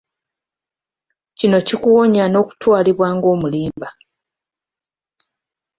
Kino 1.37 1.57
kikuwonya 1.67 2.23
n'okutwalibwa 2.27 3.07
ng'omulimba. 3.15 3.89